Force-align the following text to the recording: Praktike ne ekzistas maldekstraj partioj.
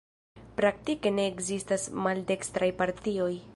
Praktike 0.61 1.11
ne 1.17 1.27
ekzistas 1.33 1.87
maldekstraj 2.07 2.73
partioj. 2.83 3.33